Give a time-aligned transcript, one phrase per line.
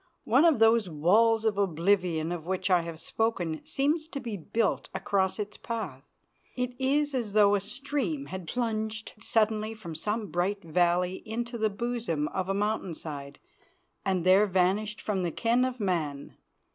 [0.23, 4.89] One of those walls of oblivion of which I have spoken seems to be built
[4.95, 6.01] across its path.
[6.55, 11.69] It is as though a stream had plunged suddenly from some bright valley into the
[11.69, 13.37] bosom of a mountain side
[14.03, 16.35] and there vanished from the ken of man.